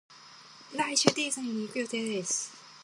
[0.75, 2.51] 来週ディズニーに行く予定です